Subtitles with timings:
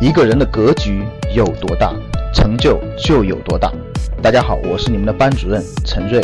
[0.00, 1.92] 一个人的格局有多大，
[2.32, 3.70] 成就就有多大。
[4.22, 6.18] 大家好，我是你们的班主任陈瑞，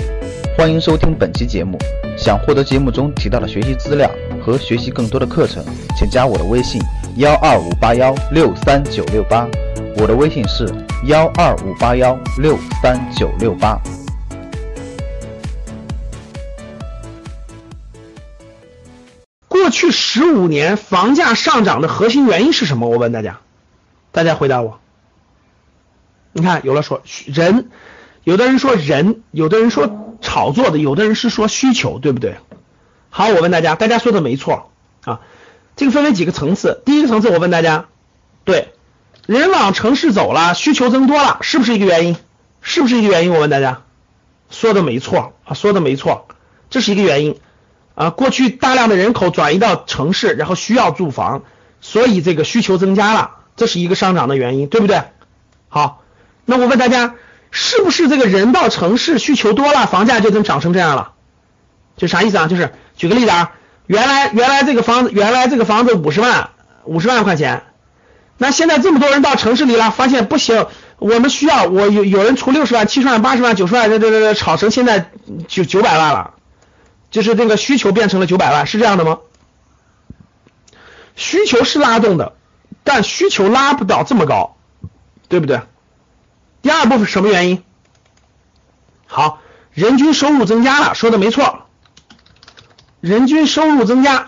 [0.57, 1.77] 欢迎收听本期节目。
[2.17, 4.11] 想获得节目中提到的学习资料
[4.43, 5.63] 和学习更多的课程，
[5.95, 6.81] 请加我的微信
[7.17, 9.47] 幺二五八幺六三九六八。
[9.99, 10.67] 我的微信是
[11.05, 13.79] 幺二五八幺六三九六八。
[19.47, 22.89] 过去十五年房价上涨的核心原因是什么？
[22.89, 23.41] 我问大家，
[24.17, 24.81] 大家回答我。
[26.33, 27.69] 你看，有了说人，
[28.25, 32.39] 有的人说人，有的人说炒作的，有的人是说需求，对不对？
[33.11, 34.71] 好，我问大家，大家说的没错
[35.05, 35.21] 啊。
[35.77, 36.81] 这个分为几个层次？
[36.87, 37.89] 第一个层次，我问大家，
[38.45, 38.73] 对，
[39.27, 42.17] 人往城市走了，需求增多了，是不是一个原因？
[42.63, 43.35] 是不是一个原因？
[43.35, 43.83] 我问大家，
[44.49, 46.27] 说的没错啊，说的没错，
[46.71, 47.39] 这是一个原因。
[47.95, 51.43] 啊，过去大量的人口转移到城市，然后需要住房，
[51.83, 55.03] 所以这个需求增加了，这是一个上涨的原因，对不对？
[55.69, 56.03] 好，
[56.45, 57.15] 那我问大家，
[57.51, 61.13] 是不是这个人到城市需求多了，房价就能涨成这样了？
[61.97, 62.47] 就啥意思啊？
[62.47, 63.55] 就是举个例子啊，
[63.87, 66.51] 原来原来这个房子原来这个房子五十万
[66.85, 67.63] 五十万块钱，
[68.39, 70.67] 那现在这么多人到城市里了，发现不行，
[70.99, 75.11] 我们需要我有有人出六十万、七十万、八十万、九十万，这这这这炒成现在
[75.49, 76.35] 九九百万了。
[77.11, 79.19] 就是这个需求变成了九百万，是这样的吗？
[81.15, 82.35] 需求是拉动的，
[82.87, 84.57] 但需求拉不到这么高，
[85.29, 85.61] 对不对？
[86.63, 87.63] 第二部分什么原因？
[89.07, 89.41] 好，
[89.73, 91.67] 人均收入增加了，说的没错，
[93.01, 94.25] 人均收入增加。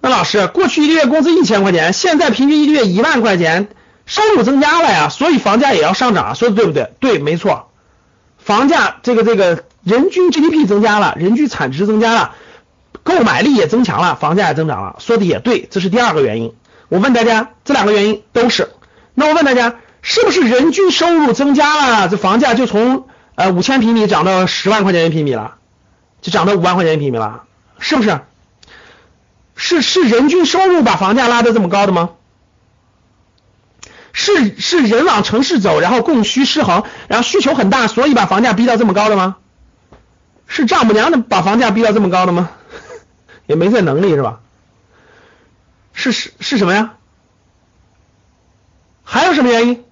[0.00, 3.68] 那老师，过去一个月工资一千块钱，现在平均一个月一万块钱，
[4.06, 6.92] 收入增加了呀，所以房价也要上涨，说的对不对？
[7.00, 7.70] 对，没错，
[8.38, 9.64] 房价这个这个。
[9.84, 12.34] 人均 GDP 增加了，人均产值增加了，
[13.04, 16.52] 购买力也增强了，房价也增长了，说的也对，这是第二个原因。
[16.88, 18.70] 我问大家，这两个原因都是。
[19.14, 25.56] 那我问大家，是不是人均收入增加了，这房价就从呃五千平米涨到十万块钱一平米了，
[26.22, 27.44] 就涨到五万块钱一平米了，
[27.78, 28.20] 是不是？
[29.60, 32.10] 是是人均收入把房价拉得这么高的吗？
[34.12, 39.36] 是是人往城市走，然后供需失衡，然后需求很大，所以把房价逼到这么高的吗？
[40.46, 42.50] 是丈母娘的把房价逼到这么高的吗？
[43.46, 44.40] 也没这能力是吧？
[45.98, 46.94] 是是是什么呀？
[49.02, 49.84] 还有什么原因？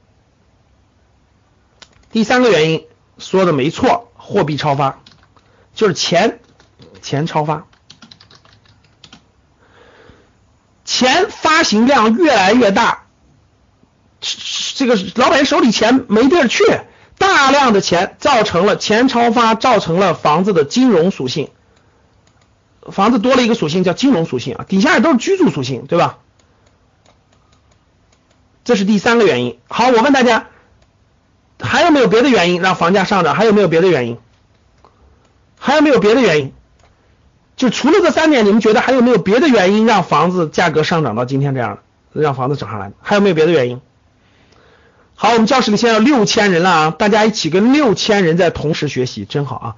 [2.12, 2.87] 第三个原因
[3.19, 5.00] 说的没错，货币超发，
[5.75, 6.39] 就是钱
[7.03, 7.66] 钱超发，
[10.84, 13.06] 钱发行量越来越大，
[14.21, 16.62] 这个老百姓手里钱没地儿去。
[17.19, 21.50] 大量的钱造成了钱超发，造成了房子的金融属性，
[22.91, 26.19] 房子多了一个属性叫金融属性啊，底下也都是居住属性，对吧？
[28.64, 29.58] 这是第三个原因。
[29.69, 30.48] 好，我问大家，
[31.60, 33.34] 还有没有别的原因让房价上涨？
[33.34, 34.19] 还有没有别的原因？
[35.58, 36.52] 还有没有别的原因？
[37.56, 41.78] 就除了这三点，你们觉得还有没有别的原因让房子价格上涨到今天这样，
[42.12, 42.92] 让房子涨上来？
[43.00, 43.80] 还有没有别的原因？
[45.14, 46.91] 好，我们教室里现在有六千人了啊！
[46.91, 49.76] 大家一起跟六千人在同时学习，真好啊！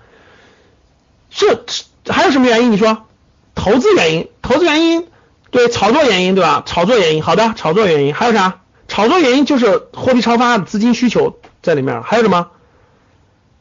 [1.31, 1.65] 这
[2.09, 2.73] 还有什么原因？
[2.73, 3.07] 你说，
[3.55, 5.07] 投资原因，投资原因，
[5.51, 6.63] 对，炒作原因，对吧？
[6.67, 8.61] 炒作原因，好的，炒作原因还有啥？
[8.89, 12.03] 炒作原因就是货币超发，资金需求在里面。
[12.03, 12.49] 还有什么？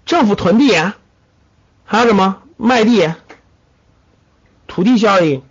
[0.05, 0.73] 政府囤地，
[1.83, 2.37] 还有什么？
[2.57, 3.13] 卖地，
[4.67, 5.43] 土地效应，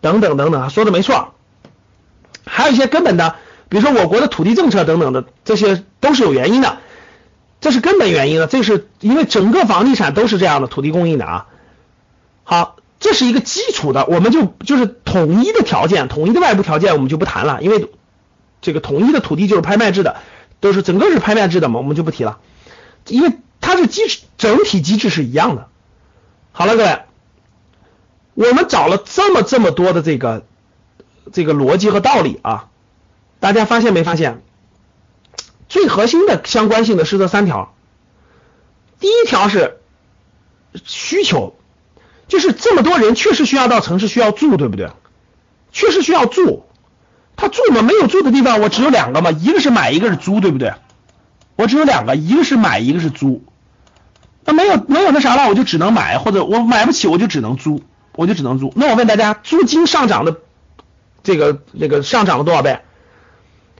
[0.00, 1.34] 等等等等，说的没错。
[2.44, 3.36] 还有一些根本的。
[3.68, 6.78] 比如说我国的土地政策等等的，这些都是有原因的，
[7.60, 8.46] 这是根本原因的。
[8.46, 11.46] 这是因为整个房地产都是这样的土地供应的啊。
[12.48, 17.90] 好，这是一个基础的，我们就就是统一的条件，统一的外部条件我们就不谈了，因为
[18.60, 20.16] 这个统一的土地就是拍卖制的，
[20.60, 22.38] 都是整个是拍卖制的嘛，我们就不提了，
[23.08, 25.66] 因为它是机制整体机制是一样的。
[26.52, 27.02] 好了，各位，
[28.34, 30.46] 我们找了这么这么多的这个
[31.32, 32.68] 这个逻辑和道理啊。
[33.40, 34.40] 大家发现没发现，
[35.68, 37.74] 最核心的相关性的是这三条。
[39.00, 39.80] 第一条是
[40.84, 41.54] 需求，
[42.28, 44.90] 就是这么多人确实需要到城市需要住，对不对？
[45.72, 46.64] 确实需要住，
[47.36, 50.74] 他住嘛，没有住的地方，我只有两个嘛，一个是买，一个是租，对不对？
[51.56, 53.44] 我只有两个，一个是买，一个是租。
[54.44, 57.82] 那没有没有那啥了，我就只能买，或者我买不起，我就只能租，
[58.14, 58.72] 我就只能租。
[58.76, 60.36] 那我问大家，租金上涨的
[61.22, 62.80] 这个那个上涨了多少倍？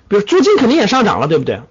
[0.08, 1.62] 比如租金肯定也上涨了，对不对？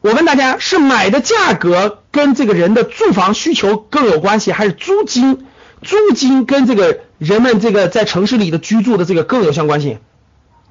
[0.00, 5.46] 我问大家，是买的价格跟这个人的住房需求更有关系，还是租金
[5.84, 9.98] 租金跟这个人们这个在城市里的居住的这个更有相关性？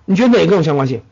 [0.05, 1.03] 你觉得哪个更有相关性？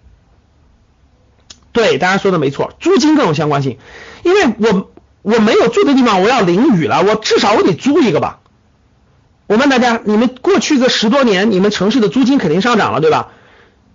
[1.72, 3.78] 对，大家说的没错，租金更有相关性，
[4.24, 8.40] 因为我我没有住的地方，我要淋雨了，我至少我得租一个吧。
[9.48, 13.30] 我问大家，你们过去这十多年，你们城市的租金肯定上涨了，对吧？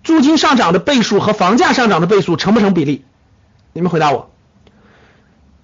[0.03, 3.03] 租金上涨的倍数和房价上涨的倍数成不成比例？
[3.73, 4.31] 你们回答我。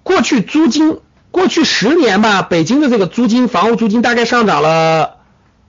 [0.02, 0.98] 过去租金，
[1.34, 5.16] 过去十年吧，北京的这个租金，房屋租金大概上涨了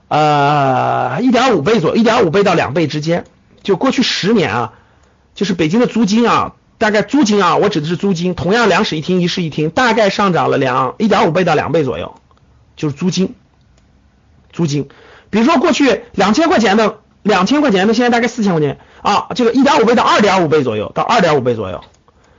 [0.06, 3.24] 呃一点五倍左右，一点五倍到两倍之间。
[3.64, 4.72] 就过去十年啊，
[5.34, 12.14] 就是北京的租金啊，大概租金啊，我指的是租金，同样两室一厅一室一厅，大概上涨了两一点五倍到两倍左右，
[12.76, 13.34] 就是租金，
[14.52, 14.88] 租金。
[15.30, 21.82] 比如说过去两千块钱的，两千块钱的，现在大概四千块钱啊，这个一点五倍到二点五倍左右，到二点五倍左右。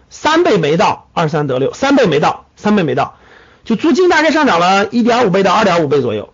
[0.10, 3.16] 三倍没到，二三得六，三倍没到，三倍没到，
[3.64, 6.34] 就租金大概上涨了一点五倍到二点五倍左右，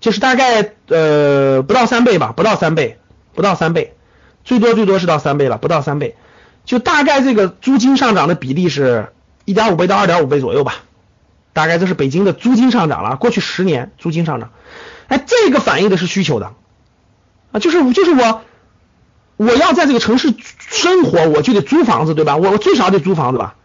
[0.00, 2.98] 就是大概呃不到三倍吧，不到三倍，
[3.34, 3.94] 不到三倍，
[4.42, 6.16] 最多最多是到三倍了，不到三倍，
[6.64, 9.12] 就大概这个租金上涨的比例是
[9.44, 10.74] 一点五倍到二点五倍左右吧，
[11.52, 14.50] 大概这是北京的租金上涨了，过去十年租金上涨，
[15.06, 16.52] 哎，这个反映的是需求的
[17.52, 18.42] 啊，就是就是我。
[19.36, 20.32] 我要在这个城市
[20.70, 22.36] 生活，我就得租房子，对吧？
[22.36, 23.56] 我我最少得租房子吧？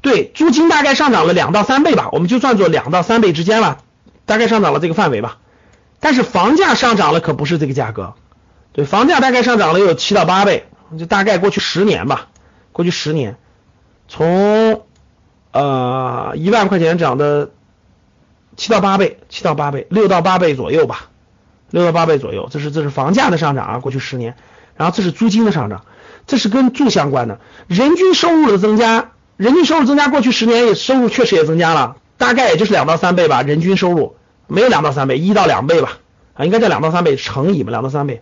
[0.00, 3.78] 对，租金大概上涨了两到三倍吧，我们就算作两到三倍之间吧，
[4.26, 5.38] 大概上涨了这个范围吧。
[6.00, 8.14] 但是房价上涨了可不是这个价格，
[8.72, 10.66] 对，房价大概上涨了有七到八倍，
[10.98, 12.28] 就大概过去十年吧，
[12.72, 13.36] 过去十年，
[14.06, 14.82] 从
[15.52, 17.50] 呃一万块钱涨的
[18.56, 21.08] 七到八倍，七到八倍，六到八倍左右吧，
[21.70, 24.36] 六到八倍左右，这是这是房价的上涨啊，过去十年。
[24.76, 25.84] 然后这是租金的上涨，
[26.28, 27.40] 这是跟住相关的。
[27.66, 33.42] 人均收入的增加，人均收入增加，过去十年也收入确实也增加了，大概也就是两到三倍吧。
[33.42, 34.16] 人均收入
[34.48, 35.98] 没有两到三倍，一到两倍吧，
[36.34, 38.20] 啊，应该叫两到三倍乘以嘛，两到三倍。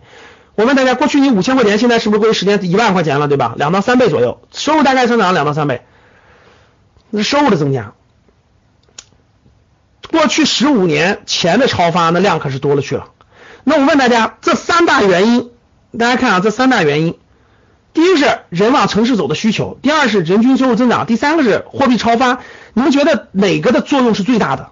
[0.55, 3.55] 我问大家，过去你五千块钱，现在是不是过去十年一万块钱了，对吧？
[3.57, 5.81] 两到三倍左右，收入大概增长两到三倍，
[7.09, 7.93] 那收入的增加。
[10.11, 13.09] 过去十五年钱的超发，那量可是多了去了。
[13.63, 15.49] 那我问大家，这三大原因。
[15.97, 17.17] 大家看啊，这三大原因，
[17.97, 22.41] 第一是人往城市走的需求，第二是人均收入增长，第三个是货币超发。
[22.75, 24.69] 你们觉得哪个的作用是最大的？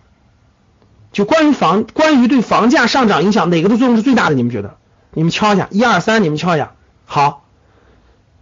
[1.11, 4.35] 就关于房，关于对房价上涨影响，哪个的作用是最大的？
[4.35, 4.77] 你们觉得？
[5.11, 6.73] 你们敲一下，一二三，你们敲一下。
[7.05, 7.47] 好，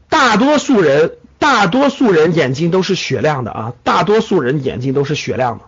[0.10, 5.64] 大多数人，大多数人眼睛都是雪亮的啊，大多数人眼睛都是雪亮的。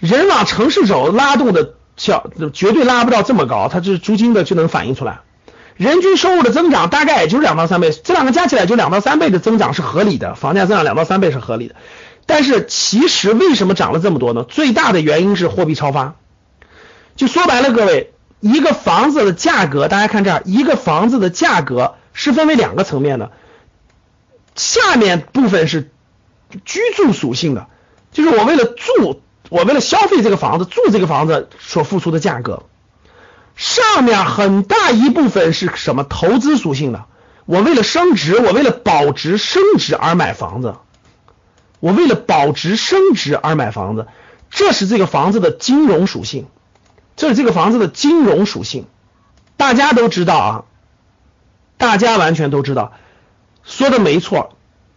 [0.00, 5.20] 人往城市走，拉动的小绝对拉不到这么高，它这租金的就能反映出来。
[5.76, 11.74] 人均收入的增长大概也就是两到三倍，这两个加起来就两到三倍的增长是合理的，房价增长两到三倍是合理的。
[12.24, 14.42] 但是其实为什么涨了这么多呢？
[14.42, 16.16] 最大的原因是货币超发。
[17.14, 23.30] 就说白了，各位，一个房子的价格，大家看这儿，一个房子的价格是分为两个层面的，
[24.54, 25.90] 下面部分是
[26.64, 27.66] 居住属性的，
[28.12, 29.20] 就是我为了住，
[29.50, 32.64] 我为了消费这个房子，住这个房子所付出的价格。
[33.56, 37.06] 上面很大一部分是什么投资属性的？
[37.46, 40.74] 我为了升值，我为了保值升值而买房子，
[41.80, 44.08] 我为了保值升值而买房子，
[44.50, 46.48] 这是这个房子的金融属性，
[47.16, 48.86] 这是这个房子的金融属性，
[49.56, 50.64] 大家都知道啊，
[51.78, 52.92] 大家完全都知道，
[53.62, 54.54] 说的没错，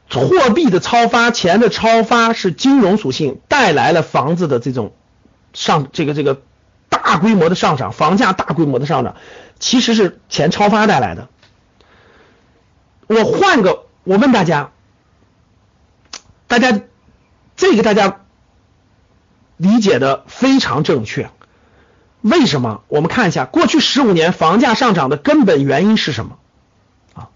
[0.10, 4.92] 货币的超发，钱的超发是金融属性带来了房子的这种
[5.54, 6.42] 上这个这个。
[7.04, 9.16] 大规模的上涨，房价大规模的上涨，
[9.60, 11.28] 其实是钱超发带来的。
[13.08, 14.72] 我换个，我问大家，
[16.48, 16.80] 大家
[17.56, 18.22] 这个大家
[19.58, 21.32] 理解的非常正确。
[22.22, 22.84] 为什么？
[22.88, 26.38] 我们看一下过去十五年房价上涨的根本原因是什么？
[27.14, 27.30] 啊，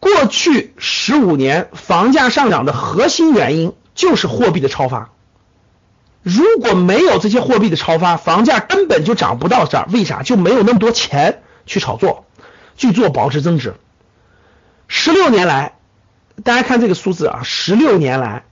[0.00, 5.10] 过去十五年房价上涨的核心原因就是货币的超发。
[6.26, 9.86] 如果没有这些货币的超发，房价根本就涨不到这儿。
[9.92, 10.24] 为啥？
[10.24, 12.24] 就没有那么多钱去炒作，
[12.76, 13.76] 去做保值增值。
[14.88, 15.74] 十六年来，
[16.42, 18.42] 大家看这个数字啊，十六年来，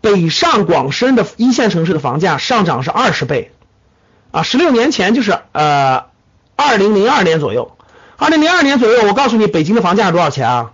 [0.00, 3.52] 北上广深的一线城市的房价上涨是二十倍
[4.30, 4.42] 啊。
[4.42, 6.06] 十六年前就是呃，
[6.56, 7.76] 二零零二年左右，
[8.16, 10.72] 二零零二年左右，我告诉你，北京的房价多少钱啊？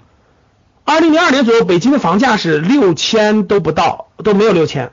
[0.85, 4.93] 二零零二年左右，北京的房价是六千都不到，都没有六千。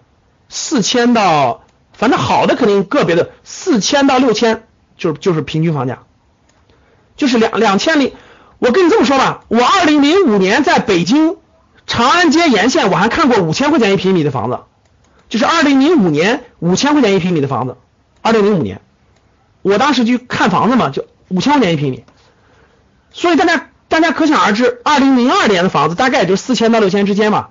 [0.50, 1.64] 四千到，
[1.94, 4.64] 反正好的肯定个别的四千到六千，
[4.98, 6.00] 就是就是平均房价，
[7.16, 8.14] 就是两两千零。
[8.60, 11.38] 我跟你这么说吧，我二零零五年在北京
[11.86, 14.60] 长安街沿线，我还看过五千块钱一平米的房子，
[15.30, 17.78] 就是二零零五年五千块钱一平米的房子，
[18.22, 18.82] 二零零五年，
[19.62, 22.04] 我当时去看房子嘛，就五千块钱一平米。
[23.12, 27.50] 所以大家大家可想而知，二零零二年的房子大概也就四千到六千之间嘛。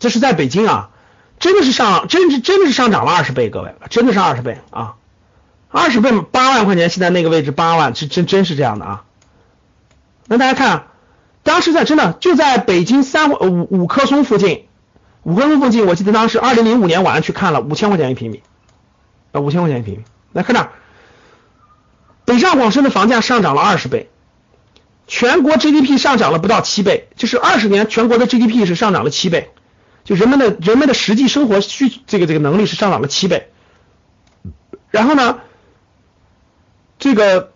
[0.00, 0.90] 这是在北京啊，
[1.38, 4.94] 真的是上，真是真的是上涨了二十倍，各位，真的是二十倍啊，
[5.68, 9.04] 二十倍八万块钱，现在那个位置八万，是真真是这样的啊。
[10.26, 10.86] 那大家看，
[11.42, 14.64] 当时在真的就在北京三五五棵松附近，
[15.22, 18.42] 五棵松附近，我记得当时二零零五年晚上去看了五千块钱一平米，
[19.32, 20.70] 啊五千块钱一平米，来看这儿，
[22.24, 24.08] 北上广深的房价上涨了二十倍，
[25.06, 29.50] 全国 GDP 上涨了不到七倍，就是二十年全国的 GDP 是上涨了七倍。
[30.16, 33.48] 人们的人们的实际生活需这个这个能力是上涨了七倍，
[34.90, 35.38] 然后呢，
[36.98, 37.52] 这个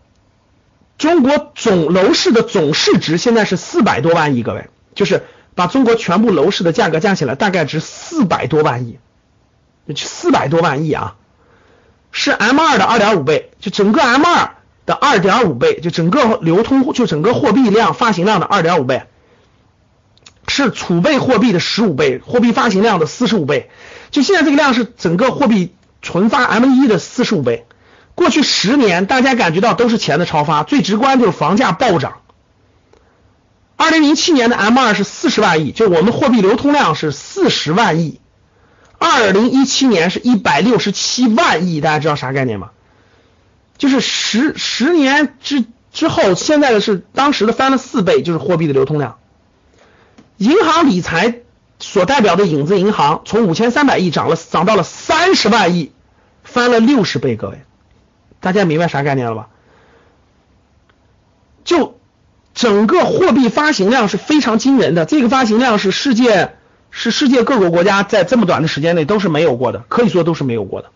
[0.96, 5.24] 中国总楼市的总市值现在是四百多万亿，各位，就是
[5.56, 9.00] 把中国全部楼市的价格加起来，大概值四百多万亿，
[9.96, 11.16] 四百多万亿啊，
[12.12, 14.54] 是 M 二的二点五倍，就整个 M 二
[14.86, 19.02] 的二点五倍，就整个流通就整个货币量发行量的二点五倍。
[20.48, 23.70] 是储备货币的十五倍，货币发行量的四十五倍。
[24.10, 27.66] 就现在这个量是整个货币存发 M 一的四十五倍。
[28.14, 32.18] 过去十年，大家感觉到都是钱的超发，最直观就是房价暴涨。
[33.76, 38.20] 二零零七年的 M 二是四十万亿，就我们货币流通量是四十万亿。
[38.98, 42.70] 二零一七年是一百六十七万亿，大家知道啥概念吗？
[43.76, 49.18] 就是十十年之之后，现在的是当时的翻了四倍，就是货币的流通量。
[50.36, 51.40] 银行理财
[51.78, 55.92] 所代表的影子银行从五千三百亿涨了涨到了三十万亿，
[56.42, 57.62] 翻了六十倍，各位，
[58.40, 59.48] 大家明白啥概念了吧？
[61.64, 61.98] 就
[62.52, 66.56] 整个货币发行量是非常惊人的，这个发行量是世界
[66.90, 70.90] 是世界各个国家在这么短的时间内都是没有过的，可以说都是没有过的。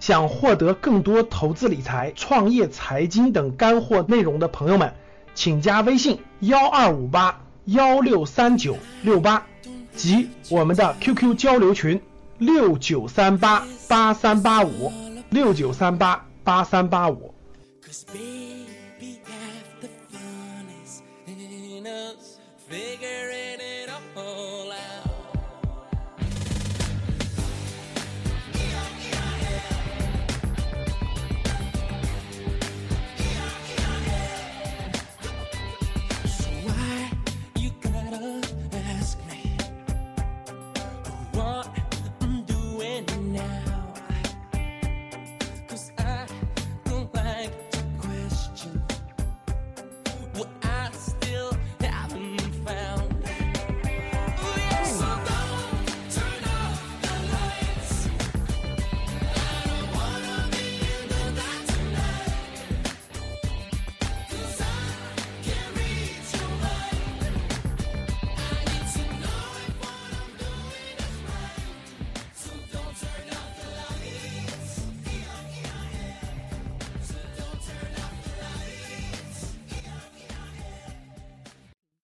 [0.00, 4.94] 想获得更多投资理财、创业、财经等干货内容的朋友们，
[5.34, 7.40] 请加微信幺二五八。
[7.70, 9.46] 幺六三九六八
[9.94, 12.00] 及我们的 QQ 交流群
[12.38, 14.92] 六九三八八三八五
[15.30, 17.32] 六九三八八三八五。